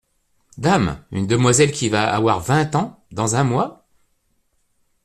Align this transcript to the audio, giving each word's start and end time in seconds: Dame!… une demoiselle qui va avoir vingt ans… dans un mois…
Dame!… 0.57 0.99
une 1.11 1.27
demoiselle 1.27 1.71
qui 1.71 1.87
va 1.87 2.11
avoir 2.11 2.39
vingt 2.39 2.73
ans… 2.75 3.05
dans 3.11 3.35
un 3.35 3.43
mois… 3.43 3.85